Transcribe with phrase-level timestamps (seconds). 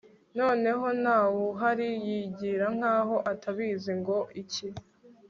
[0.39, 4.67] noneho ntawuhari yigira nkaho atabizi ngo iki